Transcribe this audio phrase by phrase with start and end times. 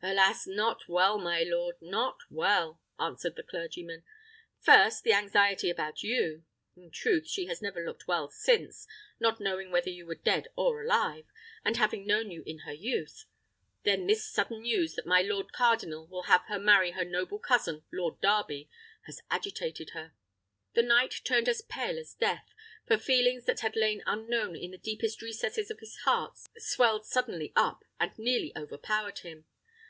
[0.00, 0.46] "Alas!
[0.46, 4.04] not well, my lord, not well!" answered the clergyman.
[4.60, 6.44] "First, the anxiety about you:
[6.76, 8.86] in truth, she has never looked well since,
[9.18, 11.24] not knowing whether you were dead or alive,
[11.64, 13.24] and having known you in her youth.
[13.82, 17.82] Then this sudden news, that my lord cardinal will have her marry her noble cousin,
[17.92, 18.70] Lord Darby,
[19.06, 20.12] has agitated her."
[20.74, 22.54] The knight turned as pale as death,
[22.86, 27.52] for feelings that had lain unknown in the deepest recesses of his heart swelled suddenly
[27.56, 29.46] up, and nearly overpowered him.